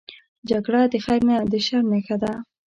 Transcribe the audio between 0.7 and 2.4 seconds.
د خیر نه، د شر نښه ده